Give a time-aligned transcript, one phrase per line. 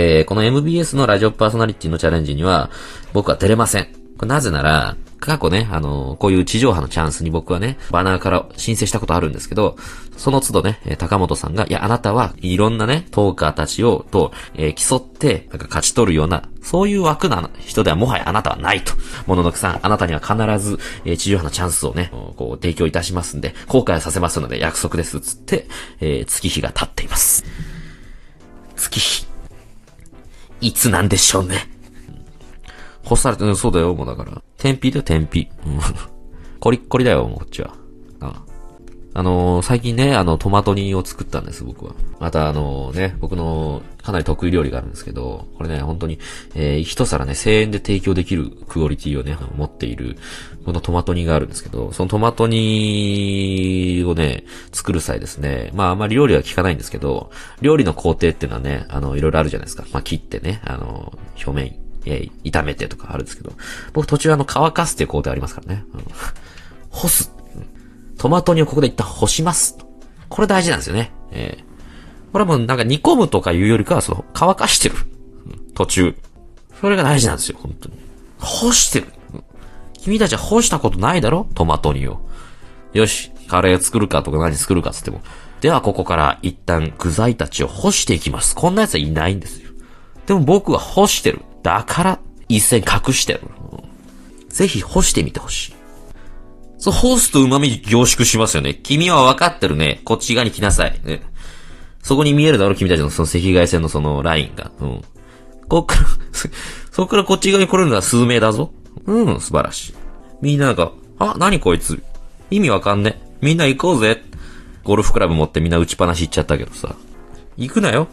[0.00, 2.70] えー、この MBS のラジオパーソナリティのチャレンジには、
[3.12, 3.88] 僕は出れません。
[4.16, 9.76] これなぜなら、過去ね、あの、こういう地上波のチャンスに僕はね、バナーから申請したことあるんですけど、
[10.16, 18.92] その都度ね、高本さんが、いや、あなたはいろんなね、トーカーたちを、と、えー、競って、なんか勝ち取るような、そういう枠な人ではもはやあなたはないと。
[19.26, 25.66] もののくさん、あなたには必ず、えー、地上波のチャンスをね、こう、提供いたしますんで、後悔させますので約束です、つって、
[26.00, 27.44] えー、月日が経っています。
[28.76, 29.27] 月日。
[30.60, 31.68] いつなんでしょうね。
[33.04, 34.42] 干されて、る、そうだよ、もうだから。
[34.58, 35.48] 天日だよ、天日。
[35.66, 35.80] うん。
[36.60, 37.74] コリッコリだよ、もうこっちは。
[38.20, 38.42] あ
[39.14, 41.94] あのー、最近ね、あの、トマト煮を作ったんです、僕は。
[42.20, 46.18] また、あのね、僕のかなり得意料理があるんですけど、これね、本当に、
[46.54, 50.16] えー、一皿ね、1000円で提供できるクオリティをね、持っている、
[50.64, 57.30] このトマト煮があるんですけど、そのトマト煮をね、作る際ですね、まあ、あんまり料理は効かないんですけど、
[57.60, 59.84] 料理の工程っていうのはね、あの、いろいろあるじゃないですか。
[59.92, 61.74] まあ、切ってね、あの、表面
[62.06, 63.52] えー、炒めてとかあるんですけど、
[63.92, 65.84] 僕途中あの乾かすっていう工程ありますからね。
[66.90, 67.37] 干す。
[68.18, 69.78] トマト煮をここで一旦干します。
[70.28, 71.12] これ大事なんですよね。
[71.30, 74.96] えー、これはもうなんか煮込むとかいうよりかは、その乾かしてる。
[75.74, 76.14] 途中。
[76.80, 77.96] それが大事なんですよ、本当に。
[78.38, 79.06] 干してる。
[79.94, 81.46] 君たちは干したことないだろ？
[81.54, 82.20] トマト煮を。
[82.92, 85.20] よし、カレー作るかとか何作るかつっても。
[85.60, 88.54] ではここから一旦具材たちを干していきます。
[88.54, 89.70] こんな奴はいないんですよ。
[90.26, 91.42] でも僕は干してる。
[91.62, 93.40] だから、一線隠してる。
[94.48, 95.74] ぜひ干してみてほしい。
[96.88, 98.74] そう、干すと旨味凝縮しますよね。
[98.74, 100.00] 君は分かってるね。
[100.04, 101.00] こっち側に来なさい。
[101.04, 101.22] ね。
[102.02, 104.70] そこに見えるだろ、君たちのその赤外線のそのラインが。
[104.80, 105.02] うん。
[105.68, 106.06] こっから
[106.90, 108.72] そっからこっち側に来れるのは数名だぞ。
[109.06, 109.94] うん、素晴らしい。
[110.40, 112.02] みんななんか、あ、何こいつ。
[112.50, 113.20] 意味わかんね。
[113.40, 114.22] みんな行こうぜ。
[114.84, 116.94] ゴルフクラブ持ってみんな打ちっぱなし行っちゃったけどさ。
[117.56, 118.08] 行くなよ。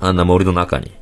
[0.00, 0.92] あんな森の中に。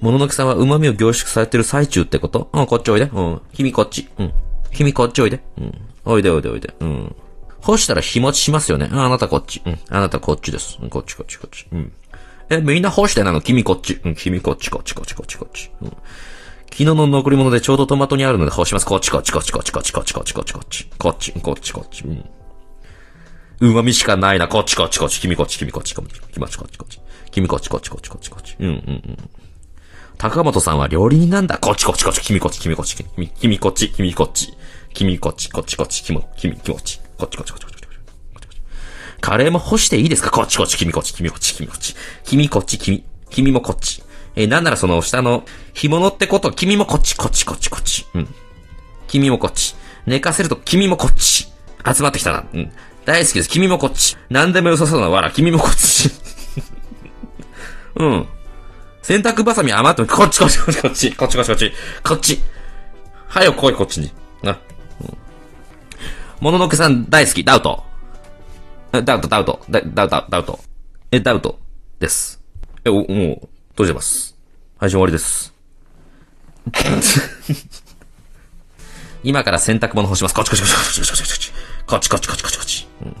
[0.00, 2.48] もののけさんは旨味を凝縮されてる最中ってこと？
[2.52, 3.10] うん、こっちおいで。
[3.12, 3.40] うん。
[3.52, 4.08] 君こっち。
[4.18, 4.32] うん。
[4.72, 5.42] 君こっちおいで。
[5.58, 5.72] うん。
[6.04, 6.74] おいでおいでおいで。
[6.80, 7.16] うん。
[7.60, 8.88] 干したら日持ちしますよね。
[8.92, 9.62] あ、あなたこっち。
[9.64, 9.78] うん。
[9.88, 10.78] あなたこっちです。
[10.82, 11.66] うん、こっちこっちこっち。
[11.72, 11.92] うん。
[12.50, 13.40] え、みんな干してなの？
[13.40, 14.00] 君こっち。
[14.04, 15.70] うん、君こっちこっちこっちこっちこっち。
[15.80, 15.88] うん。
[15.88, 18.86] 昨日の残り物でちょうどトマトにあるので干します。
[18.86, 20.84] こっちこっちこっちこっちこっちこっちこっちこっちこっち。
[20.98, 22.04] こっち、こっちこっち。
[22.04, 22.24] うん。
[23.60, 24.48] 旨味しかないな。
[24.48, 25.20] こっちこっちこっち。
[25.20, 26.20] 君こっち君こっちこっち。
[26.32, 27.00] 君こっちこっちこっち。
[27.30, 28.56] 君こっちこっちこっちこっちこっち。
[28.58, 28.72] うんうんう
[29.12, 29.18] ん。
[30.18, 31.58] 高本さんは料理人なんだ。
[31.58, 34.54] こっちこっちこっち、君こっち、君こっち、君、こっち、君こっち、
[34.94, 37.82] 君こっち、こっちこっち、君、君、君こっち、こっちこっちこっちこっち。
[39.20, 40.30] カレーも干していいですか？
[40.30, 41.94] こっちこっち、君こっち、君こっち、君こっち。
[42.24, 44.02] 君こっち、君、君もこっち。
[44.36, 48.06] え、なんならその下の干物ってこと、君もこっち、こっち、こっち、こっち。
[48.14, 48.34] うん。
[49.08, 49.74] 君もこっち。
[50.06, 51.48] 寝かせると君もこっち。
[51.84, 52.44] 集まってきたな。
[52.52, 52.72] うん。
[53.04, 53.48] 大好きです。
[53.48, 54.16] 君もこっち。
[54.30, 56.10] 何でも良さそうなわら、君もこっち。
[57.96, 58.26] うん。
[59.02, 61.72] 洗濯バサミ余っても、こっちこっちこっちこっち、こっちこっちこっち、
[62.04, 62.40] こっち。
[63.28, 64.12] はよ来いこっちに。
[64.42, 64.58] な。
[66.40, 67.84] もののけさん大好き、ダウト。
[68.92, 70.60] ダウト、ダウト、ダウト、ダウト。
[71.10, 71.58] え、ダウト
[71.98, 72.40] です。
[72.84, 74.36] え、お、もう、閉じます。
[74.78, 75.52] 配信終わりです。
[79.24, 80.34] 今から洗濯物干します。
[80.34, 81.52] こっちこっちこっちこっちこっち
[81.86, 82.88] こっちこっちこっちこっちこっち。
[83.02, 83.16] うん。